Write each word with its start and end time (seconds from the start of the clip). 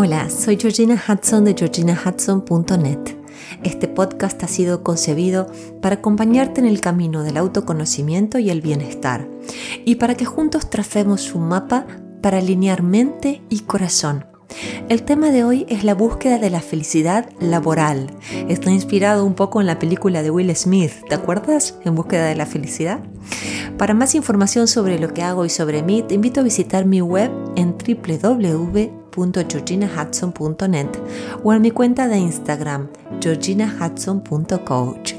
Hola, 0.00 0.30
soy 0.30 0.56
Georgina 0.56 0.94
Hudson 0.94 1.44
de 1.44 1.54
georginahudson.net. 1.54 3.00
Este 3.64 3.88
podcast 3.88 4.40
ha 4.44 4.46
sido 4.46 4.84
concebido 4.84 5.48
para 5.82 5.96
acompañarte 5.96 6.60
en 6.60 6.68
el 6.68 6.80
camino 6.80 7.24
del 7.24 7.36
autoconocimiento 7.36 8.38
y 8.38 8.50
el 8.50 8.60
bienestar, 8.60 9.28
y 9.84 9.96
para 9.96 10.14
que 10.14 10.24
juntos 10.24 10.70
tracemos 10.70 11.34
un 11.34 11.48
mapa 11.48 11.84
para 12.22 12.38
alinear 12.38 12.84
mente 12.84 13.42
y 13.48 13.62
corazón. 13.62 14.24
El 14.88 15.02
tema 15.02 15.32
de 15.32 15.42
hoy 15.42 15.66
es 15.68 15.82
la 15.82 15.96
búsqueda 15.96 16.38
de 16.38 16.50
la 16.50 16.60
felicidad 16.60 17.28
laboral. 17.40 18.06
Está 18.48 18.70
inspirado 18.70 19.24
un 19.24 19.34
poco 19.34 19.60
en 19.60 19.66
la 19.66 19.80
película 19.80 20.22
de 20.22 20.30
Will 20.30 20.54
Smith, 20.54 20.92
¿te 21.08 21.16
acuerdas? 21.16 21.74
En 21.84 21.96
búsqueda 21.96 22.26
de 22.26 22.36
la 22.36 22.46
felicidad. 22.46 23.00
Para 23.76 23.94
más 23.94 24.14
información 24.14 24.68
sobre 24.68 25.00
lo 25.00 25.12
que 25.12 25.24
hago 25.24 25.44
y 25.44 25.50
sobre 25.50 25.82
mí, 25.82 26.04
te 26.06 26.14
invito 26.14 26.38
a 26.38 26.44
visitar 26.44 26.84
mi 26.84 27.00
web 27.00 27.32
en 27.56 27.76
www.georginahudson.net 29.18 30.88
o 31.42 31.52
en 31.52 31.62
mi 31.62 31.70
cuenta 31.70 32.08
de 32.08 32.18
Instagram, 32.18 32.88
georginahudson.coach. 33.20 35.14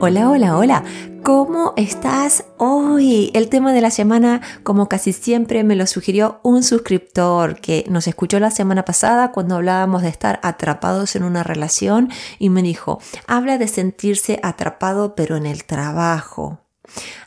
Hola, 0.00 0.28
hola, 0.28 0.58
hola. 0.58 0.84
¿Cómo 1.22 1.72
estás 1.78 2.44
hoy? 2.58 3.30
El 3.32 3.48
tema 3.48 3.72
de 3.72 3.80
la 3.80 3.90
semana, 3.90 4.42
como 4.62 4.90
casi 4.90 5.14
siempre, 5.14 5.64
me 5.64 5.76
lo 5.76 5.86
sugirió 5.86 6.40
un 6.42 6.62
suscriptor 6.62 7.58
que 7.62 7.86
nos 7.88 8.06
escuchó 8.06 8.38
la 8.38 8.50
semana 8.50 8.84
pasada 8.84 9.32
cuando 9.32 9.54
hablábamos 9.54 10.02
de 10.02 10.10
estar 10.10 10.38
atrapados 10.42 11.16
en 11.16 11.24
una 11.24 11.42
relación 11.42 12.10
y 12.38 12.50
me 12.50 12.62
dijo, 12.62 13.00
habla 13.26 13.56
de 13.56 13.68
sentirse 13.68 14.38
atrapado 14.42 15.14
pero 15.14 15.36
en 15.36 15.46
el 15.46 15.64
trabajo. 15.64 16.63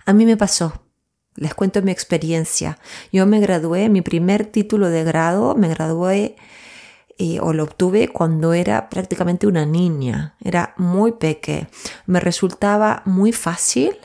A 0.06 0.14
mí 0.14 0.26
me 0.26 0.38
pasó. 0.38 0.84
Les 1.36 1.54
cuento 1.54 1.82
mi 1.82 1.92
experiencia. 1.92 2.80
Yo 3.12 3.26
me 3.28 3.40
gradué, 3.40 3.90
mi 3.90 4.02
primer 4.02 4.46
título 4.46 4.90
de 4.90 5.04
grado, 5.04 5.56
me 5.56 5.70
gradué 5.70 6.36
o 7.42 7.54
lo 7.54 7.64
obtuve 7.64 8.10
cuando 8.10 8.54
era 8.54 8.90
prácticamente 8.90 9.48
una 9.48 9.66
niña, 9.66 10.36
era 10.44 10.74
muy 10.78 11.14
pequeña. 11.14 11.68
Me 12.06 12.20
resultaba 12.20 13.02
muy 13.06 13.32
fácil 13.32 13.98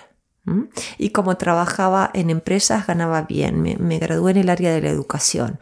y 0.98 1.11
como 1.11 1.36
trabajaba 1.36 2.11
en 2.14 2.30
empresas 2.30 2.86
ganaba 2.86 3.23
bien. 3.23 3.61
Me, 3.61 3.77
me 3.77 3.98
gradué 3.98 4.33
en 4.33 4.39
el 4.39 4.50
área 4.50 4.73
de 4.73 4.80
la 4.80 4.89
educación. 4.89 5.61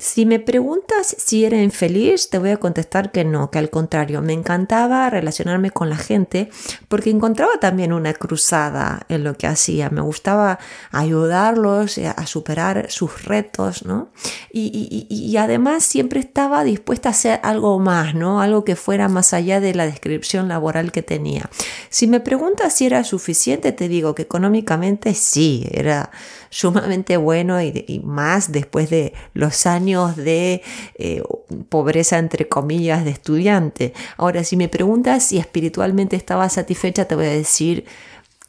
Si 0.00 0.24
me 0.24 0.40
preguntas 0.40 1.14
si 1.18 1.44
era 1.44 1.58
infeliz, 1.58 2.30
te 2.30 2.38
voy 2.38 2.50
a 2.50 2.56
contestar 2.56 3.12
que 3.12 3.22
no, 3.22 3.50
que 3.50 3.58
al 3.58 3.68
contrario, 3.68 4.22
me 4.22 4.32
encantaba 4.32 5.10
relacionarme 5.10 5.70
con 5.72 5.90
la 5.90 5.98
gente 5.98 6.48
porque 6.88 7.10
encontraba 7.10 7.58
también 7.60 7.92
una 7.92 8.14
cruzada 8.14 9.04
en 9.10 9.24
lo 9.24 9.36
que 9.36 9.46
hacía. 9.46 9.90
Me 9.90 10.00
gustaba 10.00 10.58
ayudarlos 10.90 11.98
a 11.98 12.26
superar 12.26 12.90
sus 12.90 13.26
retos, 13.26 13.84
¿no? 13.84 14.08
Y, 14.50 15.06
y, 15.10 15.36
además 15.36 15.84
siempre 15.84 16.18
estaba 16.20 16.64
dispuesta 16.64 17.10
a 17.10 17.12
hacer 17.12 17.38
algo 17.42 17.78
más, 17.78 18.14
¿no? 18.14 18.40
Algo 18.40 18.64
que 18.64 18.76
fuera 18.76 19.08
más 19.08 19.34
allá 19.34 19.60
de 19.60 19.74
la 19.74 19.84
descripción 19.84 20.48
laboral 20.48 20.92
que 20.92 21.02
tenía. 21.02 21.50
Si 21.90 22.06
me 22.06 22.20
preguntas 22.20 22.72
si 22.72 22.86
era 22.86 23.04
suficiente, 23.04 23.72
te 23.72 23.86
digo 23.86 24.14
que 24.14 24.22
económicamente 24.22 25.12
sí, 25.12 25.68
era 25.70 26.10
sumamente 26.50 27.16
bueno 27.16 27.62
y, 27.62 28.02
más 28.04 28.52
después 28.52 28.90
de 28.90 29.14
los 29.32 29.66
años 29.66 30.16
de 30.16 30.62
eh, 30.96 31.22
pobreza, 31.68 32.18
entre 32.18 32.48
comillas, 32.48 33.04
de 33.04 33.10
estudiante. 33.12 33.94
Ahora, 34.16 34.44
si 34.44 34.56
me 34.56 34.68
preguntas 34.68 35.24
si 35.24 35.38
espiritualmente 35.38 36.16
estaba 36.16 36.48
satisfecha, 36.48 37.06
te 37.06 37.14
voy 37.14 37.26
a 37.26 37.30
decir 37.30 37.86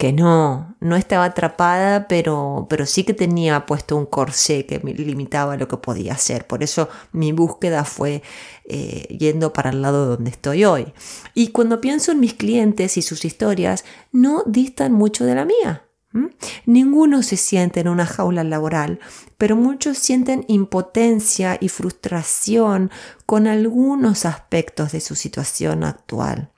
que 0.02 0.14
no, 0.14 0.76
no 0.80 0.96
estaba 0.96 1.26
atrapada, 1.26 2.08
pero, 2.08 2.66
pero 2.68 2.88
sí 2.88 3.04
que 3.04 3.14
tenía 3.14 3.68
puesto 3.68 3.96
un 3.96 4.08
corsé 4.08 4.66
que 4.66 4.80
me 4.80 4.96
limitaba 4.96 5.58
lo 5.58 5.68
que 5.68 5.78
podía 5.78 6.14
hacer. 6.14 6.48
Por 6.48 6.64
eso 6.64 6.90
mi 7.12 7.32
búsqueda 7.34 7.86
fue 7.86 8.24
eh, 8.66 9.16
yendo 9.16 9.54
para 9.54 9.70
el 9.70 9.84
lado 9.84 10.08
donde 10.08 10.32
estoy 10.32 10.66
hoy. 10.66 10.92
Y 11.36 11.50
cuando 11.50 11.82
pienso 11.82 12.12
en 12.12 12.20
mis 12.20 12.34
clientes 12.34 12.98
y 12.98 13.04
sus 13.04 13.26
historias, 13.26 13.86
no 14.12 14.42
distan 14.48 14.92
mucho 14.92 15.24
de 15.24 15.36
la 15.36 15.46
mía. 15.46 15.84
Ninguno 16.66 17.24
se 17.24 17.38
siente 17.38 17.80
en 17.80 17.88
una 17.88 18.06
jaula 18.06 18.44
laboral, 18.44 19.00
pero 19.38 19.56
muchos 19.56 19.98
sienten 19.98 20.46
impotencia 20.48 21.58
y 21.60 21.70
frustración 21.70 22.92
con 23.26 23.48
algunos 23.48 24.26
aspectos 24.26 24.92
de 24.92 25.00
su 25.00 25.16
situación 25.16 25.84
actual. 25.84 26.52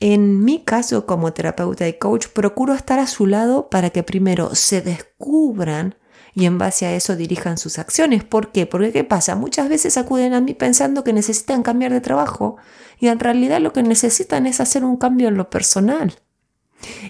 En 0.00 0.44
mi 0.44 0.64
caso 0.64 1.06
como 1.06 1.32
terapeuta 1.32 1.88
y 1.88 1.94
coach, 1.94 2.26
procuro 2.28 2.74
estar 2.74 2.98
a 2.98 3.06
su 3.06 3.26
lado 3.26 3.70
para 3.70 3.90
que 3.90 4.02
primero 4.02 4.54
se 4.54 4.82
descubran 4.82 5.96
y 6.34 6.46
en 6.46 6.58
base 6.58 6.86
a 6.86 6.94
eso 6.94 7.14
dirijan 7.14 7.58
sus 7.58 7.78
acciones. 7.78 8.24
¿Por 8.24 8.52
qué? 8.52 8.66
Porque 8.66 8.92
¿qué 8.92 9.04
pasa? 9.04 9.36
Muchas 9.36 9.68
veces 9.68 9.96
acuden 9.96 10.34
a 10.34 10.40
mí 10.40 10.54
pensando 10.54 11.04
que 11.04 11.12
necesitan 11.12 11.62
cambiar 11.62 11.92
de 11.92 12.00
trabajo 12.00 12.56
y 12.98 13.08
en 13.08 13.20
realidad 13.20 13.60
lo 13.60 13.72
que 13.72 13.82
necesitan 13.82 14.46
es 14.46 14.60
hacer 14.60 14.84
un 14.84 14.96
cambio 14.96 15.28
en 15.28 15.36
lo 15.36 15.50
personal. 15.50 16.16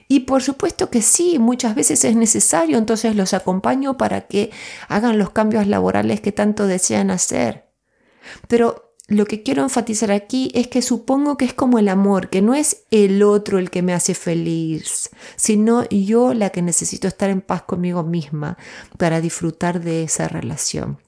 Y 0.08 0.20
por 0.20 0.42
supuesto 0.42 0.90
que 0.90 1.02
sí, 1.02 1.38
muchas 1.38 1.74
veces 1.74 2.04
es 2.04 2.16
necesario, 2.16 2.78
entonces 2.78 3.16
los 3.16 3.34
acompaño 3.34 3.96
para 3.96 4.22
que 4.22 4.50
hagan 4.88 5.18
los 5.18 5.30
cambios 5.30 5.66
laborales 5.66 6.20
que 6.20 6.32
tanto 6.32 6.66
desean 6.66 7.10
hacer. 7.10 7.70
Pero 8.48 8.92
lo 9.08 9.26
que 9.26 9.42
quiero 9.42 9.62
enfatizar 9.62 10.10
aquí 10.10 10.50
es 10.54 10.68
que 10.68 10.80
supongo 10.80 11.36
que 11.36 11.44
es 11.44 11.54
como 11.54 11.78
el 11.78 11.88
amor, 11.88 12.30
que 12.30 12.40
no 12.40 12.54
es 12.54 12.84
el 12.90 13.22
otro 13.22 13.58
el 13.58 13.70
que 13.70 13.82
me 13.82 13.92
hace 13.92 14.14
feliz, 14.14 15.10
sino 15.36 15.88
yo 15.90 16.34
la 16.34 16.50
que 16.50 16.62
necesito 16.62 17.08
estar 17.08 17.28
en 17.28 17.42
paz 17.42 17.62
conmigo 17.62 18.04
misma 18.04 18.56
para 18.98 19.20
disfrutar 19.20 19.80
de 19.80 20.04
esa 20.04 20.28
relación. 20.28 20.98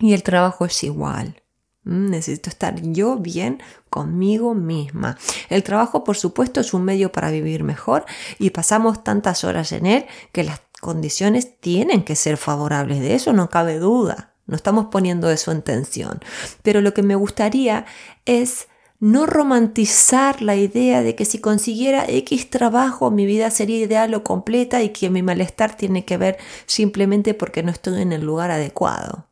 Y 0.00 0.12
el 0.12 0.22
trabajo 0.22 0.66
es 0.66 0.84
igual. 0.84 1.42
Mm, 1.88 2.10
necesito 2.10 2.50
estar 2.50 2.80
yo 2.82 3.16
bien 3.16 3.62
conmigo 3.88 4.54
misma. 4.54 5.16
El 5.48 5.62
trabajo, 5.62 6.04
por 6.04 6.18
supuesto, 6.18 6.60
es 6.60 6.74
un 6.74 6.84
medio 6.84 7.10
para 7.10 7.30
vivir 7.30 7.64
mejor 7.64 8.04
y 8.38 8.50
pasamos 8.50 9.02
tantas 9.02 9.42
horas 9.42 9.72
en 9.72 9.86
él 9.86 10.04
que 10.32 10.44
las 10.44 10.60
condiciones 10.82 11.58
tienen 11.60 12.04
que 12.04 12.14
ser 12.14 12.36
favorables. 12.36 13.00
De 13.00 13.14
eso 13.14 13.32
no 13.32 13.48
cabe 13.48 13.78
duda. 13.78 14.34
No 14.46 14.54
estamos 14.54 14.86
poniendo 14.90 15.30
eso 15.30 15.50
en 15.50 15.62
tensión. 15.62 16.20
Pero 16.62 16.82
lo 16.82 16.92
que 16.92 17.02
me 17.02 17.14
gustaría 17.14 17.86
es 18.26 18.68
no 19.00 19.24
romantizar 19.24 20.42
la 20.42 20.56
idea 20.56 21.02
de 21.02 21.14
que 21.14 21.24
si 21.24 21.38
consiguiera 21.38 22.04
X 22.06 22.50
trabajo 22.50 23.10
mi 23.10 23.24
vida 23.24 23.50
sería 23.50 23.78
ideal 23.78 24.12
o 24.14 24.24
completa 24.24 24.82
y 24.82 24.90
que 24.90 25.08
mi 25.08 25.22
malestar 25.22 25.76
tiene 25.76 26.04
que 26.04 26.18
ver 26.18 26.36
simplemente 26.66 27.32
porque 27.32 27.62
no 27.62 27.70
estoy 27.70 28.02
en 28.02 28.12
el 28.12 28.22
lugar 28.22 28.50
adecuado. 28.50 29.27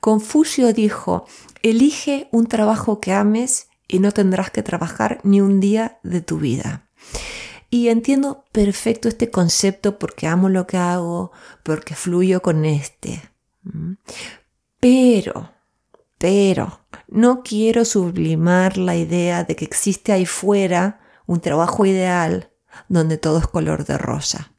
Confucio 0.00 0.72
dijo, 0.72 1.26
elige 1.62 2.28
un 2.32 2.46
trabajo 2.46 3.00
que 3.00 3.12
ames 3.12 3.68
y 3.88 3.98
no 3.98 4.12
tendrás 4.12 4.50
que 4.50 4.62
trabajar 4.62 5.20
ni 5.24 5.40
un 5.40 5.60
día 5.60 5.98
de 6.02 6.20
tu 6.20 6.38
vida. 6.38 6.88
Y 7.70 7.88
entiendo 7.88 8.44
perfecto 8.52 9.08
este 9.08 9.30
concepto 9.30 9.98
porque 9.98 10.26
amo 10.26 10.48
lo 10.48 10.66
que 10.66 10.76
hago, 10.76 11.32
porque 11.62 11.94
fluyo 11.94 12.40
con 12.40 12.64
este. 12.64 13.22
Pero, 14.80 15.50
pero, 16.18 16.80
no 17.08 17.42
quiero 17.42 17.84
sublimar 17.84 18.76
la 18.76 18.96
idea 18.96 19.44
de 19.44 19.56
que 19.56 19.64
existe 19.64 20.12
ahí 20.12 20.26
fuera 20.26 21.00
un 21.26 21.40
trabajo 21.40 21.84
ideal 21.86 22.50
donde 22.88 23.18
todo 23.18 23.38
es 23.38 23.46
color 23.46 23.84
de 23.84 23.98
rosa 23.98 24.52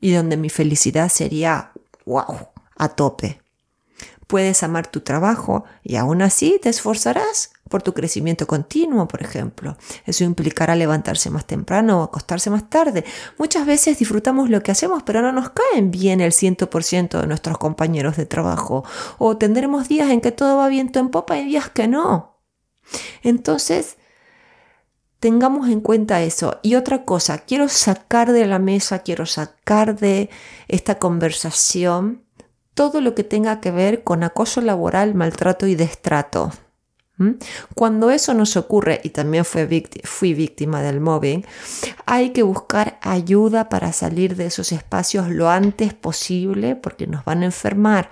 y 0.00 0.12
donde 0.12 0.36
mi 0.36 0.50
felicidad 0.50 1.08
sería, 1.08 1.72
a 2.76 2.88
tope. 2.90 3.40
Puedes 4.26 4.64
amar 4.64 4.88
tu 4.88 5.00
trabajo 5.00 5.64
y 5.84 5.96
aún 5.96 6.20
así 6.20 6.58
te 6.60 6.68
esforzarás 6.68 7.52
por 7.68 7.82
tu 7.82 7.94
crecimiento 7.94 8.46
continuo, 8.46 9.06
por 9.06 9.22
ejemplo. 9.22 9.76
Eso 10.04 10.24
implicará 10.24 10.74
levantarse 10.74 11.30
más 11.30 11.46
temprano 11.46 12.00
o 12.00 12.02
acostarse 12.02 12.50
más 12.50 12.68
tarde. 12.68 13.04
Muchas 13.38 13.66
veces 13.66 13.98
disfrutamos 13.98 14.50
lo 14.50 14.62
que 14.62 14.72
hacemos, 14.72 15.04
pero 15.04 15.22
no 15.22 15.30
nos 15.30 15.50
caen 15.50 15.92
bien 15.92 16.20
el 16.20 16.32
100% 16.32 17.20
de 17.20 17.26
nuestros 17.26 17.58
compañeros 17.58 18.16
de 18.16 18.26
trabajo. 18.26 18.84
O 19.18 19.36
tendremos 19.36 19.88
días 19.88 20.10
en 20.10 20.20
que 20.20 20.32
todo 20.32 20.56
va 20.56 20.68
viento 20.68 20.98
en 20.98 21.10
popa 21.10 21.38
y 21.38 21.44
días 21.44 21.70
que 21.70 21.86
no. 21.86 22.40
Entonces, 23.22 23.96
tengamos 25.20 25.68
en 25.68 25.80
cuenta 25.80 26.22
eso. 26.22 26.58
Y 26.62 26.74
otra 26.74 27.04
cosa, 27.04 27.38
quiero 27.38 27.68
sacar 27.68 28.32
de 28.32 28.46
la 28.46 28.58
mesa, 28.58 29.00
quiero 29.00 29.26
sacar 29.26 29.96
de 29.98 30.30
esta 30.68 30.98
conversación 30.98 32.25
todo 32.76 33.00
lo 33.00 33.14
que 33.14 33.24
tenga 33.24 33.60
que 33.62 33.70
ver 33.70 34.04
con 34.04 34.22
acoso 34.22 34.60
laboral, 34.60 35.14
maltrato 35.14 35.66
y 35.66 35.74
destrato. 35.74 36.52
Cuando 37.74 38.10
eso 38.10 38.34
nos 38.34 38.58
ocurre, 38.58 39.00
y 39.02 39.08
también 39.08 39.46
fui 39.46 40.34
víctima 40.34 40.82
del 40.82 41.00
mobbing, 41.00 41.46
hay 42.04 42.30
que 42.34 42.42
buscar 42.42 42.98
ayuda 43.00 43.70
para 43.70 43.94
salir 43.94 44.36
de 44.36 44.44
esos 44.44 44.70
espacios 44.70 45.30
lo 45.30 45.48
antes 45.48 45.94
posible 45.94 46.76
porque 46.76 47.06
nos 47.06 47.24
van 47.24 47.40
a 47.40 47.46
enfermar. 47.46 48.10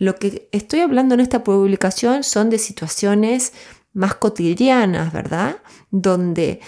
Lo 0.00 0.16
que 0.16 0.48
estoy 0.50 0.80
hablando 0.80 1.14
en 1.14 1.20
esta 1.20 1.44
publicación 1.44 2.24
son 2.24 2.50
de 2.50 2.58
situaciones 2.58 3.52
más 3.92 4.16
cotidianas, 4.16 5.12
¿verdad? 5.12 5.58
Donde 5.92 6.60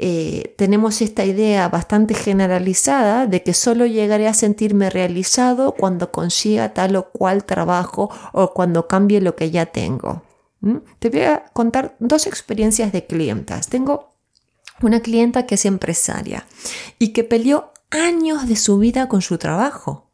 eh, 0.00 0.54
tenemos 0.56 1.02
esta 1.02 1.24
idea 1.24 1.68
bastante 1.68 2.14
generalizada 2.14 3.26
de 3.26 3.42
que 3.42 3.52
solo 3.52 3.84
llegaré 3.84 4.28
a 4.28 4.34
sentirme 4.34 4.90
realizado 4.90 5.72
cuando 5.72 6.12
consiga 6.12 6.72
tal 6.72 6.94
o 6.94 7.10
cual 7.10 7.44
trabajo 7.44 8.08
o 8.32 8.52
cuando 8.54 8.86
cambie 8.86 9.20
lo 9.20 9.34
que 9.34 9.50
ya 9.50 9.66
tengo. 9.66 10.22
Te 10.98 11.10
voy 11.10 11.22
a 11.22 11.44
contar 11.52 11.96
dos 11.98 12.26
experiencias 12.26 12.92
de 12.92 13.06
clientas. 13.06 13.68
Tengo 13.68 14.10
una 14.82 15.00
clienta 15.00 15.46
que 15.46 15.56
es 15.56 15.64
empresaria 15.64 16.46
y 16.98 17.12
que 17.12 17.24
peleó 17.24 17.72
años 17.90 18.46
de 18.48 18.56
su 18.56 18.78
vida 18.78 19.08
con 19.08 19.22
su 19.22 19.38
trabajo. 19.38 20.10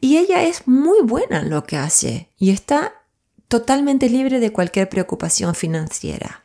Y 0.00 0.18
ella 0.18 0.42
es 0.42 0.66
muy 0.66 1.02
buena 1.02 1.40
en 1.40 1.50
lo 1.50 1.64
que 1.64 1.76
hace 1.76 2.30
y 2.38 2.50
está 2.50 2.94
totalmente 3.48 4.08
libre 4.08 4.40
de 4.40 4.52
cualquier 4.52 4.88
preocupación 4.88 5.54
financiera. 5.54 6.44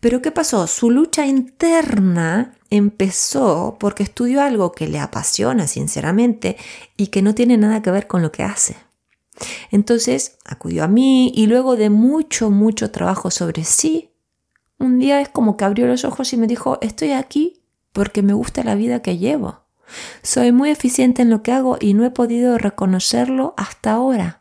Pero 0.00 0.22
¿qué 0.22 0.30
pasó? 0.30 0.66
Su 0.66 0.90
lucha 0.90 1.26
interna 1.26 2.54
empezó 2.70 3.76
porque 3.78 4.02
estudió 4.02 4.42
algo 4.42 4.72
que 4.72 4.88
le 4.88 4.98
apasiona 4.98 5.66
sinceramente 5.66 6.56
y 6.96 7.08
que 7.08 7.20
no 7.22 7.34
tiene 7.34 7.58
nada 7.58 7.82
que 7.82 7.90
ver 7.90 8.06
con 8.06 8.22
lo 8.22 8.32
que 8.32 8.42
hace. 8.42 8.76
Entonces 9.70 10.38
acudió 10.44 10.84
a 10.84 10.88
mí 10.88 11.32
y 11.34 11.46
luego 11.46 11.76
de 11.76 11.90
mucho, 11.90 12.50
mucho 12.50 12.90
trabajo 12.90 13.30
sobre 13.30 13.64
sí, 13.64 14.10
un 14.78 14.98
día 14.98 15.20
es 15.20 15.28
como 15.28 15.58
que 15.58 15.64
abrió 15.64 15.86
los 15.86 16.04
ojos 16.06 16.32
y 16.32 16.38
me 16.38 16.46
dijo, 16.46 16.78
estoy 16.80 17.12
aquí 17.12 17.62
porque 17.92 18.22
me 18.22 18.32
gusta 18.32 18.64
la 18.64 18.74
vida 18.74 19.02
que 19.02 19.18
llevo. 19.18 19.64
Soy 20.22 20.52
muy 20.52 20.70
eficiente 20.70 21.22
en 21.22 21.30
lo 21.30 21.42
que 21.42 21.52
hago 21.52 21.76
y 21.78 21.92
no 21.92 22.04
he 22.04 22.10
podido 22.10 22.56
reconocerlo 22.56 23.52
hasta 23.58 23.92
ahora. 23.92 24.39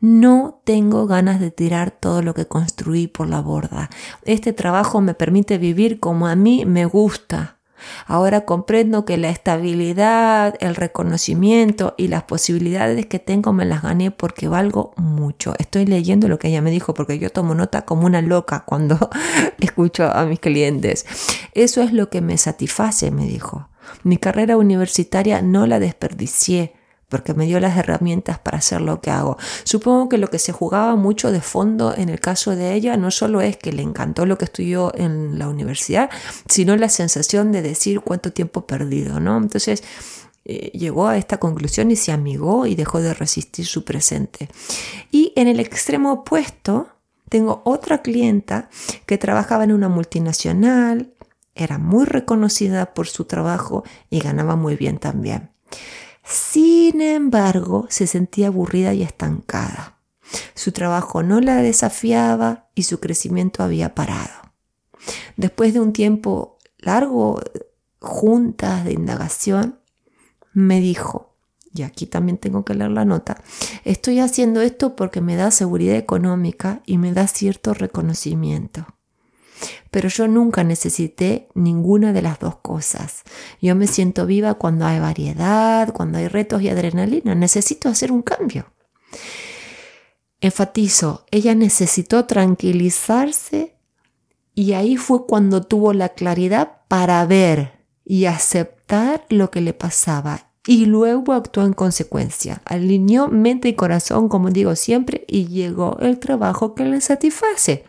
No 0.00 0.60
tengo 0.64 1.06
ganas 1.06 1.40
de 1.40 1.50
tirar 1.50 1.90
todo 1.90 2.22
lo 2.22 2.32
que 2.32 2.46
construí 2.46 3.08
por 3.08 3.28
la 3.28 3.40
borda. 3.40 3.90
Este 4.24 4.52
trabajo 4.52 5.00
me 5.00 5.14
permite 5.14 5.58
vivir 5.58 5.98
como 5.98 6.28
a 6.28 6.36
mí 6.36 6.64
me 6.64 6.84
gusta. 6.84 7.58
Ahora 8.06 8.42
comprendo 8.42 9.04
que 9.04 9.16
la 9.16 9.30
estabilidad, 9.30 10.54
el 10.60 10.76
reconocimiento 10.76 11.94
y 11.96 12.08
las 12.08 12.24
posibilidades 12.24 13.06
que 13.06 13.18
tengo 13.18 13.52
me 13.52 13.64
las 13.64 13.82
gané 13.82 14.10
porque 14.10 14.48
valgo 14.48 14.92
mucho. 14.96 15.54
Estoy 15.58 15.86
leyendo 15.86 16.28
lo 16.28 16.38
que 16.38 16.48
ella 16.48 16.62
me 16.62 16.70
dijo 16.70 16.94
porque 16.94 17.18
yo 17.18 17.30
tomo 17.30 17.54
nota 17.54 17.82
como 17.82 18.06
una 18.06 18.22
loca 18.22 18.64
cuando 18.64 19.10
escucho 19.60 20.04
a 20.04 20.24
mis 20.26 20.40
clientes. 20.40 21.06
Eso 21.54 21.82
es 21.82 21.92
lo 21.92 22.08
que 22.08 22.20
me 22.20 22.38
satisface, 22.38 23.10
me 23.10 23.26
dijo. 23.26 23.68
Mi 24.02 24.16
carrera 24.16 24.56
universitaria 24.56 25.42
no 25.42 25.66
la 25.66 25.80
desperdicié 25.80 26.77
porque 27.08 27.34
me 27.34 27.46
dio 27.46 27.58
las 27.60 27.76
herramientas 27.76 28.38
para 28.38 28.58
hacer 28.58 28.80
lo 28.80 29.00
que 29.00 29.10
hago. 29.10 29.38
Supongo 29.64 30.08
que 30.08 30.18
lo 30.18 30.28
que 30.28 30.38
se 30.38 30.52
jugaba 30.52 30.94
mucho 30.96 31.32
de 31.32 31.40
fondo 31.40 31.94
en 31.96 32.08
el 32.08 32.20
caso 32.20 32.54
de 32.54 32.74
ella 32.74 32.96
no 32.96 33.10
solo 33.10 33.40
es 33.40 33.56
que 33.56 33.72
le 33.72 33.82
encantó 33.82 34.26
lo 34.26 34.38
que 34.38 34.44
estudió 34.44 34.92
en 34.94 35.38
la 35.38 35.48
universidad, 35.48 36.10
sino 36.48 36.76
la 36.76 36.88
sensación 36.88 37.52
de 37.52 37.62
decir 37.62 38.00
cuánto 38.00 38.32
tiempo 38.32 38.66
perdido, 38.66 39.20
¿no? 39.20 39.36
Entonces 39.38 39.82
eh, 40.44 40.70
llegó 40.72 41.08
a 41.08 41.16
esta 41.16 41.38
conclusión 41.38 41.90
y 41.90 41.96
se 41.96 42.12
amigó 42.12 42.66
y 42.66 42.74
dejó 42.74 43.00
de 43.00 43.14
resistir 43.14 43.66
su 43.66 43.84
presente. 43.84 44.48
Y 45.10 45.32
en 45.36 45.48
el 45.48 45.60
extremo 45.60 46.12
opuesto, 46.12 46.88
tengo 47.28 47.62
otra 47.64 48.02
clienta 48.02 48.68
que 49.06 49.18
trabajaba 49.18 49.64
en 49.64 49.72
una 49.72 49.88
multinacional, 49.88 51.12
era 51.54 51.78
muy 51.78 52.04
reconocida 52.04 52.94
por 52.94 53.08
su 53.08 53.24
trabajo 53.24 53.84
y 54.10 54.20
ganaba 54.20 54.56
muy 54.56 54.76
bien 54.76 54.98
también. 54.98 55.50
Sin 56.28 57.00
embargo, 57.00 57.86
se 57.88 58.06
sentía 58.06 58.48
aburrida 58.48 58.92
y 58.92 59.02
estancada. 59.02 59.98
Su 60.54 60.72
trabajo 60.72 61.22
no 61.22 61.40
la 61.40 61.56
desafiaba 61.62 62.68
y 62.74 62.82
su 62.82 63.00
crecimiento 63.00 63.62
había 63.62 63.94
parado. 63.94 64.52
Después 65.38 65.72
de 65.72 65.80
un 65.80 65.94
tiempo 65.94 66.58
largo 66.78 67.40
juntas 68.00 68.84
de 68.84 68.92
indagación, 68.92 69.80
me 70.52 70.80
dijo, 70.80 71.34
y 71.72 71.82
aquí 71.82 72.06
también 72.06 72.36
tengo 72.36 72.62
que 72.62 72.74
leer 72.74 72.90
la 72.90 73.06
nota, 73.06 73.42
estoy 73.84 74.18
haciendo 74.18 74.60
esto 74.60 74.96
porque 74.96 75.22
me 75.22 75.34
da 75.34 75.50
seguridad 75.50 75.96
económica 75.96 76.82
y 76.84 76.98
me 76.98 77.12
da 77.12 77.26
cierto 77.26 77.72
reconocimiento. 77.72 78.86
Pero 79.90 80.08
yo 80.08 80.28
nunca 80.28 80.64
necesité 80.64 81.48
ninguna 81.54 82.12
de 82.12 82.22
las 82.22 82.38
dos 82.38 82.56
cosas. 82.56 83.22
Yo 83.60 83.74
me 83.74 83.86
siento 83.86 84.26
viva 84.26 84.54
cuando 84.54 84.86
hay 84.86 85.00
variedad, 85.00 85.92
cuando 85.92 86.18
hay 86.18 86.28
retos 86.28 86.62
y 86.62 86.68
adrenalina. 86.68 87.34
Necesito 87.34 87.88
hacer 87.88 88.12
un 88.12 88.22
cambio. 88.22 88.72
Enfatizo, 90.40 91.26
ella 91.30 91.54
necesitó 91.54 92.24
tranquilizarse 92.26 93.74
y 94.54 94.72
ahí 94.72 94.96
fue 94.96 95.26
cuando 95.26 95.62
tuvo 95.62 95.92
la 95.92 96.10
claridad 96.10 96.82
para 96.88 97.24
ver 97.26 97.84
y 98.04 98.26
aceptar 98.26 99.24
lo 99.28 99.50
que 99.50 99.60
le 99.60 99.72
pasaba 99.72 100.48
y 100.68 100.84
luego 100.84 101.32
actuó 101.32 101.64
en 101.64 101.72
consecuencia. 101.72 102.60
Alineó 102.66 103.28
mente 103.28 103.68
y 103.68 103.74
corazón, 103.74 104.28
como 104.28 104.50
digo 104.50 104.76
siempre, 104.76 105.24
y 105.26 105.46
llegó 105.46 105.96
el 106.00 106.18
trabajo 106.18 106.74
que 106.74 106.84
le 106.84 107.00
satisface. 107.00 107.84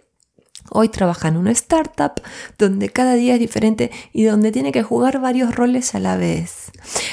Hoy 0.72 0.90
trabaja 0.90 1.28
en 1.28 1.38
una 1.38 1.52
startup 1.52 2.22
donde 2.58 2.90
cada 2.90 3.14
día 3.14 3.34
es 3.36 3.40
diferente 3.40 3.92
y 4.14 4.24
donde 4.24 4.52
tiene 4.52 4.72
que 4.72 4.84
jugar 4.84 5.20
varios 5.20 5.56
roles 5.56 5.96
a 5.96 6.00
la 6.00 6.16
vez. 6.16 6.72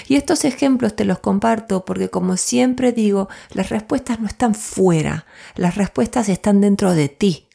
Y 0.08 0.16
estos 0.16 0.44
ejemplos 0.44 0.94
te 0.94 1.04
los 1.04 1.20
comparto 1.20 1.84
porque 1.84 2.10
como 2.10 2.36
siempre 2.36 2.92
digo, 2.92 3.28
las 3.52 3.70
respuestas 3.70 4.20
no 4.20 4.26
están 4.26 4.54
fuera, 4.54 5.26
las 5.54 5.76
respuestas 5.76 6.28
están 6.28 6.60
dentro 6.60 6.94
de 6.94 7.08
ti. 7.08 7.48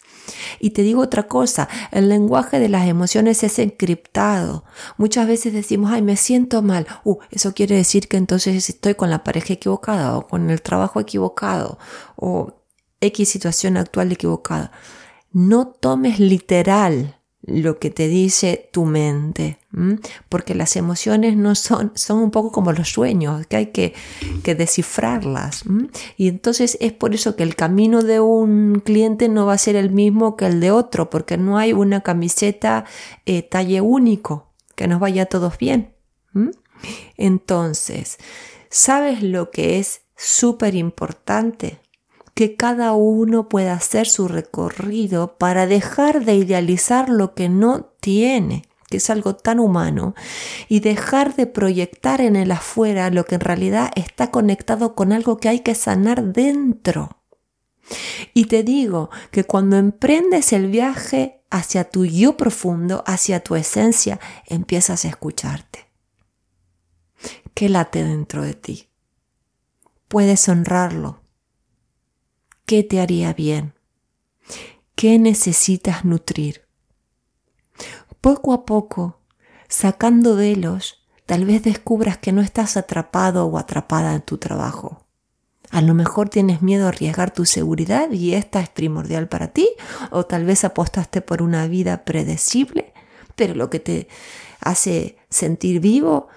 Y 0.60 0.72
te 0.72 0.84
digo 0.84 1.02
otra 1.02 1.24
cosa, 1.24 1.68
el 1.92 2.10
lenguaje 2.10 2.60
de 2.60 2.70
las 2.70 2.88
emociones 2.88 3.44
es 3.44 3.60
encriptado. 3.60 4.64
Muchas 4.98 5.28
veces 5.28 5.52
decimos, 5.54 5.92
ay, 5.92 6.02
me 6.02 6.16
siento 6.16 6.62
mal. 6.62 6.88
Uh, 7.04 7.18
eso 7.32 7.54
quiere 7.54 7.76
decir 7.76 8.08
que 8.08 8.18
entonces 8.18 8.70
estoy 8.70 8.96
con 8.96 9.10
la 9.10 9.24
pareja 9.24 9.54
equivocada 9.54 10.18
o 10.18 10.28
con 10.28 10.50
el 10.50 10.62
trabajo 10.62 11.00
equivocado 11.00 11.80
o 12.16 12.54
X 13.02 13.30
situación 13.30 13.78
actual 13.78 14.12
equivocada 14.12 14.72
no 15.32 15.68
tomes 15.68 16.20
literal 16.20 17.18
lo 17.44 17.80
que 17.80 17.90
te 17.90 18.08
dice 18.08 18.70
tu 18.72 18.86
mente, 18.86 19.58
porque 20.30 20.54
las 20.54 20.76
emociones 20.76 21.36
no 21.36 21.56
son, 21.56 21.92
son 21.96 22.20
un 22.20 22.30
poco 22.30 22.52
como 22.52 22.72
los 22.72 22.90
sueños, 22.90 23.48
que 23.48 23.56
hay 23.56 23.66
que, 23.68 23.94
descifrarlas. 24.44 25.64
Y 26.18 26.28
entonces 26.28 26.78
es 26.82 26.94
por 26.94 27.16
eso 27.16 27.36
que 27.36 27.44
el 27.44 27.56
camino 27.56 28.04
de 28.04 28.20
un 28.20 28.82
cliente 28.86 29.28
no 29.28 29.48
va 29.48 29.54
a 29.54 29.58
ser 29.58 29.76
el 29.76 29.90
mismo 29.90 30.36
que 30.36 30.46
el 30.46 30.60
de 30.60 30.72
otro, 30.72 31.10
porque 31.10 31.38
no 31.38 31.58
hay 31.58 31.74
una 31.74 32.02
camiseta 32.02 32.86
eh, 33.26 33.42
talle 33.42 33.82
único, 33.82 34.52
que 34.76 34.88
nos 34.88 35.00
vaya 35.00 35.24
a 35.24 35.28
todos 35.28 35.58
bien. 35.58 35.94
Entonces, 37.18 38.18
¿sabes 38.70 39.24
lo 39.24 39.50
que 39.50 39.80
es 39.80 40.02
súper 40.16 40.76
importante? 40.76 41.81
Que 42.34 42.56
cada 42.56 42.94
uno 42.94 43.50
pueda 43.50 43.74
hacer 43.74 44.08
su 44.08 44.28
recorrido 44.28 45.38
para 45.38 45.68
dejar 45.68 46.26
de 46.26 46.36
idealizar 46.36 47.10
lo 47.10 47.34
que 47.34 47.50
no 47.50 47.92
tiene, 48.00 48.64
que 48.90 48.98
es 48.98 49.10
algo 49.10 49.36
tan 49.36 49.60
humano, 49.60 50.16
y 50.68 50.80
dejar 50.80 51.36
de 51.36 51.48
proyectar 51.48 52.22
en 52.22 52.36
el 52.36 52.52
afuera 52.52 53.10
lo 53.10 53.26
que 53.26 53.36
en 53.36 53.42
realidad 53.42 53.92
está 53.96 54.32
conectado 54.32 54.96
con 54.96 55.12
algo 55.12 55.38
que 55.38 55.50
hay 55.50 55.60
que 55.60 55.76
sanar 55.76 56.34
dentro. 56.34 57.22
Y 58.34 58.46
te 58.46 58.64
digo 58.64 59.10
que 59.32 59.44
cuando 59.44 59.78
emprendes 59.78 60.54
el 60.54 60.68
viaje 60.68 61.42
hacia 61.50 61.84
tu 61.90 62.06
yo 62.06 62.38
profundo, 62.38 63.04
hacia 63.06 63.42
tu 63.42 63.56
esencia, 63.56 64.20
empiezas 64.48 65.06
a 65.06 65.10
escucharte. 65.10 65.92
¿Qué 67.54 67.70
late 67.70 68.04
dentro 68.04 68.44
de 68.44 68.54
ti? 68.54 68.90
Puedes 70.08 70.48
honrarlo, 70.48 71.21
¿Qué 72.72 72.84
te 72.84 73.02
haría 73.02 73.34
bien? 73.34 73.74
¿Qué 74.96 75.20
necesitas 75.20 76.06
nutrir? 76.06 76.62
Poco 78.22 78.54
a 78.54 78.66
poco, 78.66 79.20
sacando 79.68 80.38
velos, 80.38 81.06
tal 81.26 81.44
vez 81.44 81.64
descubras 81.64 82.18
que 82.18 82.32
no 82.32 82.40
estás 82.40 82.78
atrapado 82.78 83.46
o 83.46 83.58
atrapada 83.58 84.16
en 84.16 84.22
tu 84.22 84.38
trabajo. 84.38 85.06
A 85.70 85.82
lo 85.82 85.94
mejor 85.94 86.30
tienes 86.30 86.62
miedo 86.62 86.86
a 86.86 86.90
arriesgar 86.90 87.34
tu 87.34 87.44
seguridad 87.44 88.10
y 88.10 88.36
esta 88.36 88.62
es 88.62 88.70
primordial 88.70 89.28
para 89.28 89.50
ti, 89.50 89.68
o 90.10 90.26
tal 90.26 90.46
vez 90.46 90.64
apostaste 90.64 91.20
por 91.20 91.42
una 91.42 91.68
vida 91.68 92.06
predecible, 92.06 92.94
pero 93.36 93.54
lo 93.54 93.70
que 93.70 93.82
te 93.82 94.08
hace 94.62 95.18
sentir 95.30 95.82
vivo 95.82 96.30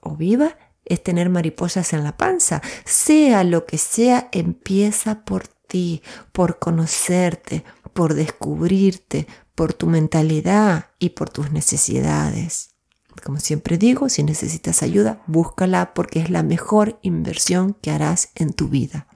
o 0.00 0.16
viva 0.16 0.58
es 0.84 1.00
tener 1.00 1.30
mariposas 1.30 1.92
en 1.92 2.02
la 2.02 2.16
panza. 2.16 2.60
Sea 2.84 3.44
lo 3.44 3.66
que 3.66 3.78
sea, 3.78 4.28
empieza 4.32 5.24
por 5.24 5.46
por 6.32 6.58
conocerte, 6.58 7.64
por 7.92 8.14
descubrirte, 8.14 9.26
por 9.54 9.72
tu 9.72 9.86
mentalidad 9.86 10.90
y 10.98 11.10
por 11.10 11.30
tus 11.30 11.50
necesidades. 11.50 12.70
Como 13.24 13.40
siempre 13.40 13.78
digo, 13.78 14.08
si 14.08 14.22
necesitas 14.22 14.82
ayuda, 14.82 15.22
búscala 15.26 15.94
porque 15.94 16.20
es 16.20 16.30
la 16.30 16.42
mejor 16.42 16.98
inversión 17.02 17.74
que 17.80 17.90
harás 17.90 18.30
en 18.34 18.52
tu 18.52 18.68
vida. 18.68 19.06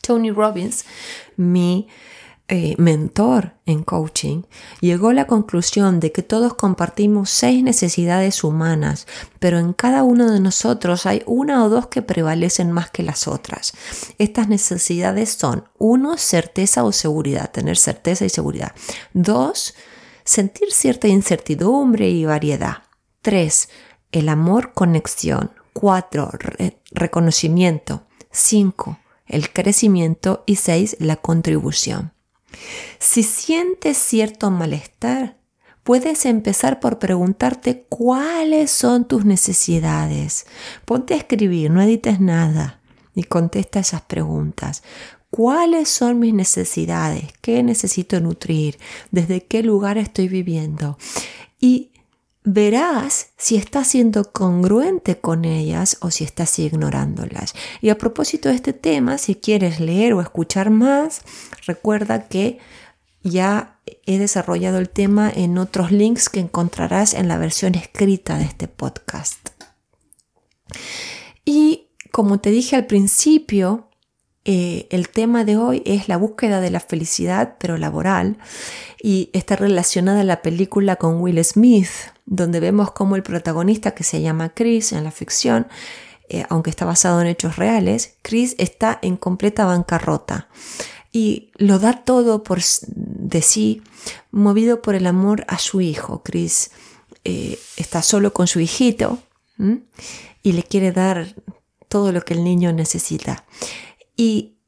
Tony 0.00 0.30
Robbins, 0.30 0.84
mi 1.36 1.88
eh, 2.48 2.74
mentor 2.76 3.54
en 3.66 3.82
coaching, 3.82 4.42
llegó 4.80 5.08
a 5.08 5.14
la 5.14 5.26
conclusión 5.26 6.00
de 6.00 6.12
que 6.12 6.22
todos 6.22 6.54
compartimos 6.54 7.30
seis 7.30 7.62
necesidades 7.62 8.44
humanas, 8.44 9.06
pero 9.38 9.58
en 9.58 9.72
cada 9.72 10.02
uno 10.02 10.30
de 10.30 10.40
nosotros 10.40 11.06
hay 11.06 11.22
una 11.26 11.64
o 11.64 11.68
dos 11.68 11.86
que 11.86 12.02
prevalecen 12.02 12.70
más 12.70 12.90
que 12.90 13.02
las 13.02 13.26
otras. 13.26 13.72
Estas 14.18 14.48
necesidades 14.48 15.30
son, 15.30 15.64
uno, 15.78 16.18
certeza 16.18 16.84
o 16.84 16.92
seguridad, 16.92 17.50
tener 17.50 17.76
certeza 17.76 18.24
y 18.24 18.28
seguridad. 18.28 18.72
Dos, 19.14 19.74
sentir 20.24 20.72
cierta 20.72 21.08
incertidumbre 21.08 22.10
y 22.10 22.24
variedad. 22.24 22.82
Tres, 23.22 23.68
el 24.10 24.28
amor, 24.28 24.72
conexión. 24.74 25.52
Cuatro, 25.72 26.30
reconocimiento. 26.90 28.02
Cinco, 28.30 28.98
el 29.26 29.52
crecimiento. 29.52 30.44
Y 30.44 30.56
seis, 30.56 30.96
la 31.00 31.16
contribución. 31.16 32.12
Si 32.98 33.22
sientes 33.22 33.96
cierto 33.98 34.50
malestar, 34.50 35.36
puedes 35.82 36.26
empezar 36.26 36.80
por 36.80 36.98
preguntarte 36.98 37.86
cuáles 37.88 38.70
son 38.70 39.06
tus 39.06 39.24
necesidades. 39.24 40.46
Ponte 40.84 41.14
a 41.14 41.18
escribir, 41.18 41.70
no 41.70 41.82
edites 41.82 42.20
nada 42.20 42.80
y 43.14 43.24
contesta 43.24 43.80
esas 43.80 44.02
preguntas. 44.02 44.82
¿Cuáles 45.30 45.88
son 45.88 46.18
mis 46.18 46.34
necesidades? 46.34 47.24
¿Qué 47.40 47.62
necesito 47.62 48.20
nutrir? 48.20 48.78
¿Desde 49.10 49.44
qué 49.44 49.62
lugar 49.62 49.96
estoy 49.96 50.28
viviendo? 50.28 50.98
Y 51.58 51.91
verás 52.44 53.30
si 53.36 53.56
estás 53.56 53.88
siendo 53.88 54.32
congruente 54.32 55.20
con 55.20 55.44
ellas 55.44 55.96
o 56.00 56.10
si 56.10 56.24
estás 56.24 56.58
ignorándolas. 56.58 57.54
Y 57.80 57.90
a 57.90 57.98
propósito 57.98 58.48
de 58.48 58.56
este 58.56 58.72
tema, 58.72 59.18
si 59.18 59.34
quieres 59.34 59.80
leer 59.80 60.14
o 60.14 60.20
escuchar 60.20 60.70
más, 60.70 61.22
recuerda 61.66 62.28
que 62.28 62.58
ya 63.22 63.78
he 64.06 64.18
desarrollado 64.18 64.78
el 64.78 64.88
tema 64.88 65.30
en 65.30 65.58
otros 65.58 65.92
links 65.92 66.28
que 66.28 66.40
encontrarás 66.40 67.14
en 67.14 67.28
la 67.28 67.38
versión 67.38 67.74
escrita 67.74 68.36
de 68.38 68.44
este 68.44 68.68
podcast. 68.68 69.50
Y 71.44 71.88
como 72.10 72.40
te 72.40 72.50
dije 72.50 72.76
al 72.76 72.86
principio, 72.86 73.88
eh, 74.44 74.88
el 74.90 75.08
tema 75.08 75.44
de 75.44 75.56
hoy 75.56 75.82
es 75.86 76.08
la 76.08 76.16
búsqueda 76.16 76.60
de 76.60 76.70
la 76.70 76.80
felicidad, 76.80 77.56
pero 77.60 77.78
laboral, 77.78 78.38
y 79.04 79.30
está 79.32 79.56
relacionada 79.56 80.22
la 80.22 80.42
película 80.42 80.94
con 80.94 81.20
Will 81.20 81.44
Smith, 81.44 81.88
donde 82.24 82.60
vemos 82.60 82.92
cómo 82.92 83.16
el 83.16 83.24
protagonista, 83.24 83.96
que 83.96 84.04
se 84.04 84.22
llama 84.22 84.54
Chris 84.54 84.92
en 84.92 85.02
la 85.02 85.10
ficción, 85.10 85.66
eh, 86.28 86.46
aunque 86.48 86.70
está 86.70 86.84
basado 86.84 87.20
en 87.20 87.26
hechos 87.26 87.56
reales, 87.56 88.14
Chris 88.22 88.54
está 88.58 89.00
en 89.02 89.16
completa 89.16 89.64
bancarrota. 89.64 90.48
Y 91.10 91.50
lo 91.56 91.80
da 91.80 92.04
todo 92.04 92.44
por 92.44 92.60
de 92.86 93.42
sí, 93.42 93.82
movido 94.30 94.82
por 94.82 94.94
el 94.94 95.08
amor 95.08 95.44
a 95.48 95.58
su 95.58 95.80
hijo. 95.80 96.22
Chris 96.22 96.70
eh, 97.24 97.58
está 97.76 98.02
solo 98.02 98.32
con 98.32 98.46
su 98.46 98.60
hijito 98.60 99.18
y 100.42 100.52
le 100.52 100.62
quiere 100.62 100.92
dar 100.92 101.34
todo 101.88 102.12
lo 102.12 102.22
que 102.22 102.34
el 102.34 102.44
niño 102.44 102.72
necesita. 102.72 103.44
Y 104.16 104.58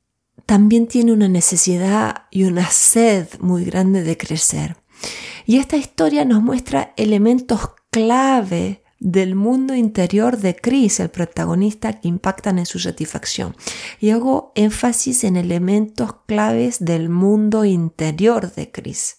también 0.47 0.87
tiene 0.87 1.13
una 1.13 1.29
necesidad 1.29 2.25
y 2.31 2.45
una 2.45 2.71
sed 2.71 3.29
muy 3.41 3.65
grande 3.65 4.03
de 4.03 4.17
crecer. 4.17 4.77
Y 5.47 5.59
esta 5.59 5.77
historia 5.77 6.25
nos 6.25 6.43
muestra 6.43 6.93
elementos 6.97 7.61
clave 7.91 8.83
del 9.01 9.35
mundo 9.35 9.75
interior 9.75 10.39
de 10.39 10.57
Chris, 10.57 10.99
el 11.01 11.11
protagonista, 11.11 12.01
que 12.01 12.09
impactan 12.09 12.59
en 12.59 12.67
su 12.67 12.79
satisfacción. 12.79 13.55
Y 14.01 14.11
hago 14.11 14.53
énfasis 14.55 15.25
en 15.25 15.37
elementos 15.37 16.17
claves 16.27 16.83
del 16.83 17.11
mundo 17.11 17.65
interior 17.65 18.53
de 18.55 18.71
Chris. 18.71 19.19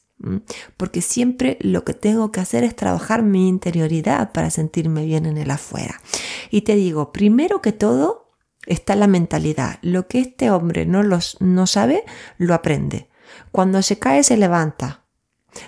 Porque 0.77 1.01
siempre 1.01 1.57
lo 1.61 1.83
que 1.83 1.93
tengo 1.93 2.31
que 2.31 2.39
hacer 2.39 2.63
es 2.63 2.75
trabajar 2.75 3.21
mi 3.21 3.47
interioridad 3.47 4.31
para 4.31 4.49
sentirme 4.49 5.05
bien 5.05 5.25
en 5.25 5.37
el 5.37 5.51
afuera. 5.51 6.01
Y 6.49 6.61
te 6.61 6.75
digo, 6.75 7.11
primero 7.11 7.61
que 7.61 7.73
todo, 7.73 8.24
está 8.65 8.95
la 8.95 9.07
mentalidad. 9.07 9.79
Lo 9.81 10.07
que 10.07 10.19
este 10.19 10.51
hombre 10.51 10.85
no, 10.85 11.03
los, 11.03 11.37
no 11.41 11.67
sabe, 11.67 12.03
lo 12.37 12.53
aprende. 12.53 13.09
Cuando 13.51 13.81
se 13.81 13.99
cae, 13.99 14.23
se 14.23 14.37
levanta. 14.37 15.05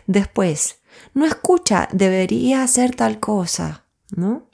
Después, 0.06 0.80
no 1.14 1.26
escucha, 1.26 1.88
debería 1.92 2.64
hacer 2.64 2.96
tal 2.96 3.20
cosa, 3.20 3.86
¿no? 4.16 4.48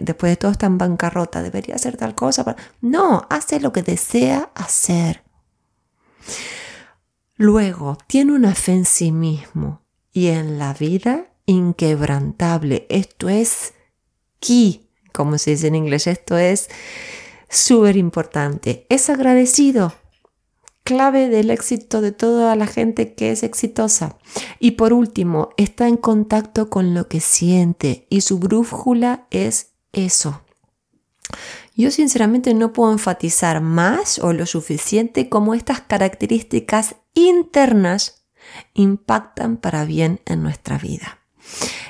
Después 0.00 0.30
de 0.30 0.36
todo 0.36 0.52
está 0.52 0.66
en 0.66 0.78
bancarrota, 0.78 1.42
debería 1.42 1.74
hacer 1.74 1.96
tal 1.96 2.14
cosa. 2.14 2.56
No, 2.80 3.26
hace 3.28 3.58
lo 3.58 3.72
que 3.72 3.82
desea 3.82 4.50
hacer. 4.54 5.24
Luego, 7.36 7.98
tiene 8.06 8.32
una 8.32 8.54
fe 8.54 8.72
en 8.72 8.84
sí 8.84 9.10
mismo 9.10 9.82
y 10.12 10.28
en 10.28 10.58
la 10.58 10.74
vida 10.74 11.26
inquebrantable. 11.46 12.86
Esto 12.88 13.28
es 13.28 13.74
key, 14.38 14.88
como 15.12 15.38
se 15.38 15.50
dice 15.50 15.66
en 15.66 15.74
inglés. 15.74 16.06
Esto 16.06 16.38
es 16.38 16.68
súper 17.56 17.96
importante. 17.96 18.86
Es 18.88 19.10
agradecido. 19.10 19.94
Clave 20.82 21.28
del 21.28 21.50
éxito 21.50 22.02
de 22.02 22.12
toda 22.12 22.54
la 22.56 22.66
gente 22.66 23.14
que 23.14 23.30
es 23.30 23.42
exitosa. 23.42 24.18
Y 24.58 24.72
por 24.72 24.92
último, 24.92 25.50
está 25.56 25.88
en 25.88 25.96
contacto 25.96 26.68
con 26.68 26.92
lo 26.92 27.08
que 27.08 27.20
siente 27.20 28.06
y 28.10 28.20
su 28.20 28.38
brújula 28.38 29.26
es 29.30 29.72
eso. 29.92 30.42
Yo 31.74 31.90
sinceramente 31.90 32.54
no 32.54 32.72
puedo 32.72 32.92
enfatizar 32.92 33.60
más 33.60 34.18
o 34.18 34.32
lo 34.32 34.46
suficiente 34.46 35.28
como 35.28 35.54
estas 35.54 35.80
características 35.80 36.96
internas 37.14 38.26
impactan 38.74 39.56
para 39.56 39.84
bien 39.84 40.20
en 40.26 40.42
nuestra 40.42 40.78
vida. 40.78 41.20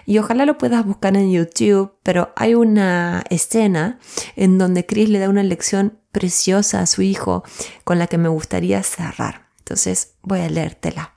Y 0.06 0.18
ojalá 0.18 0.44
lo 0.44 0.58
puedas 0.58 0.84
buscar 0.84 1.16
en 1.16 1.30
YouTube, 1.32 1.94
pero 2.02 2.32
hay 2.36 2.54
una 2.54 3.24
escena 3.30 3.98
en 4.36 4.58
donde 4.58 4.86
Chris 4.86 5.08
le 5.08 5.18
da 5.18 5.28
una 5.28 5.42
lección 5.42 5.98
preciosa 6.12 6.80
a 6.80 6.86
su 6.86 7.02
hijo 7.02 7.42
con 7.84 7.98
la 7.98 8.06
que 8.06 8.18
me 8.18 8.28
gustaría 8.28 8.82
cerrar. 8.82 9.48
Entonces 9.58 10.14
voy 10.22 10.40
a 10.40 10.48
leértela. 10.50 11.14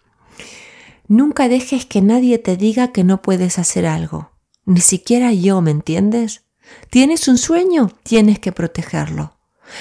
Nunca 1.07 1.47
dejes 1.47 1.85
que 1.85 2.01
nadie 2.01 2.37
te 2.37 2.57
diga 2.57 2.91
que 2.91 3.03
no 3.03 3.21
puedes 3.21 3.59
hacer 3.59 3.85
algo. 3.85 4.31
Ni 4.65 4.81
siquiera 4.81 5.31
yo, 5.31 5.61
¿me 5.61 5.71
entiendes? 5.71 6.43
Tienes 6.89 7.27
un 7.27 7.37
sueño, 7.37 7.91
tienes 8.03 8.39
que 8.39 8.51
protegerlo. 8.51 9.37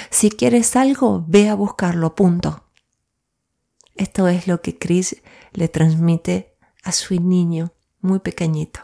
Si 0.09 0.29
quieres 0.29 0.75
algo, 0.75 1.25
ve 1.27 1.49
a 1.49 1.55
buscarlo, 1.55 2.15
punto. 2.15 2.63
Esto 3.95 4.27
es 4.27 4.47
lo 4.47 4.61
que 4.61 4.77
Chris 4.77 5.21
le 5.53 5.67
transmite 5.67 6.55
a 6.83 6.91
su 6.91 7.19
niño 7.19 7.73
muy 7.99 8.19
pequeñito. 8.19 8.81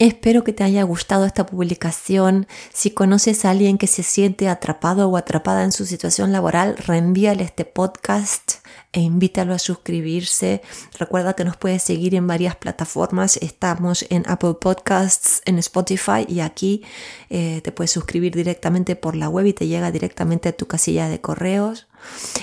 Espero 0.00 0.44
que 0.44 0.54
te 0.54 0.64
haya 0.64 0.82
gustado 0.82 1.26
esta 1.26 1.44
publicación. 1.44 2.46
Si 2.72 2.90
conoces 2.90 3.44
a 3.44 3.50
alguien 3.50 3.76
que 3.76 3.86
se 3.86 4.02
siente 4.02 4.48
atrapado 4.48 5.06
o 5.10 5.18
atrapada 5.18 5.62
en 5.62 5.72
su 5.72 5.84
situación 5.84 6.32
laboral, 6.32 6.78
reenvíale 6.78 7.44
este 7.44 7.66
podcast 7.66 8.64
e 8.92 9.00
invítalo 9.00 9.52
a 9.52 9.58
suscribirse. 9.58 10.62
Recuerda 10.98 11.34
que 11.34 11.44
nos 11.44 11.58
puedes 11.58 11.82
seguir 11.82 12.14
en 12.14 12.26
varias 12.26 12.56
plataformas. 12.56 13.36
Estamos 13.42 14.06
en 14.08 14.24
Apple 14.26 14.54
Podcasts, 14.58 15.42
en 15.44 15.58
Spotify 15.58 16.24
y 16.26 16.40
aquí 16.40 16.82
eh, 17.28 17.60
te 17.62 17.70
puedes 17.70 17.90
suscribir 17.90 18.34
directamente 18.34 18.96
por 18.96 19.16
la 19.16 19.28
web 19.28 19.44
y 19.44 19.52
te 19.52 19.66
llega 19.66 19.92
directamente 19.92 20.48
a 20.48 20.56
tu 20.56 20.66
casilla 20.66 21.10
de 21.10 21.20
correos. 21.20 21.89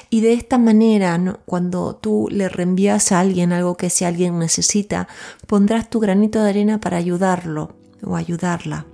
Y 0.09 0.21
de 0.21 0.33
esta 0.33 0.57
manera, 0.57 1.19
cuando 1.45 1.95
tú 1.95 2.27
le 2.31 2.49
reenvías 2.49 3.11
a 3.11 3.19
alguien 3.19 3.51
algo 3.51 3.77
que 3.77 3.89
si 3.89 4.05
alguien 4.05 4.39
necesita, 4.39 5.07
pondrás 5.47 5.89
tu 5.89 5.99
granito 5.99 6.43
de 6.43 6.49
arena 6.49 6.79
para 6.79 6.97
ayudarlo 6.97 7.75
o 8.03 8.15
ayudarla. 8.15 8.85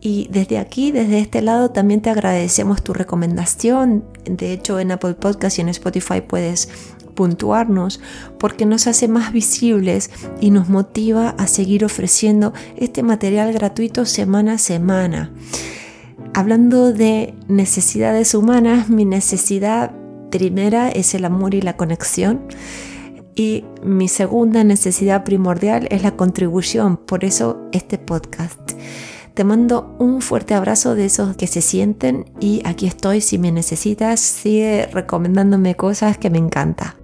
Y 0.00 0.28
desde 0.30 0.58
aquí, 0.58 0.92
desde 0.92 1.18
este 1.18 1.42
lado, 1.42 1.70
también 1.70 2.00
te 2.00 2.08
agradecemos 2.08 2.82
tu 2.82 2.94
recomendación. 2.94 4.04
De 4.24 4.52
hecho, 4.52 4.80
en 4.80 4.92
Apple 4.92 5.14
Podcast 5.14 5.58
y 5.58 5.60
en 5.60 5.68
Spotify 5.68 6.22
puedes 6.22 6.70
puntuarnos 7.14 8.00
porque 8.38 8.64
nos 8.64 8.86
hace 8.86 9.08
más 9.08 9.32
visibles 9.32 10.10
y 10.40 10.50
nos 10.52 10.70
motiva 10.70 11.34
a 11.36 11.46
seguir 11.48 11.84
ofreciendo 11.84 12.54
este 12.78 13.02
material 13.02 13.52
gratuito 13.52 14.06
semana 14.06 14.54
a 14.54 14.58
semana. 14.58 15.30
Hablando 16.34 16.92
de 16.92 17.34
necesidades 17.48 18.34
humanas, 18.34 18.88
mi 18.88 19.04
necesidad 19.04 19.92
primera 20.30 20.88
es 20.90 21.14
el 21.14 21.24
amor 21.24 21.54
y 21.54 21.60
la 21.60 21.76
conexión. 21.76 22.42
Y 23.34 23.64
mi 23.82 24.08
segunda 24.08 24.64
necesidad 24.64 25.24
primordial 25.24 25.86
es 25.90 26.02
la 26.02 26.16
contribución, 26.16 26.96
por 26.96 27.24
eso 27.24 27.68
este 27.72 27.98
podcast. 27.98 28.58
Te 29.34 29.44
mando 29.44 29.96
un 29.98 30.20
fuerte 30.20 30.54
abrazo 30.54 30.94
de 30.94 31.06
esos 31.06 31.36
que 31.36 31.46
se 31.46 31.62
sienten 31.62 32.26
y 32.40 32.60
aquí 32.64 32.86
estoy 32.86 33.20
si 33.20 33.38
me 33.38 33.52
necesitas, 33.52 34.20
sigue 34.20 34.86
recomendándome 34.92 35.76
cosas 35.76 36.18
que 36.18 36.30
me 36.30 36.38
encanta. 36.38 36.99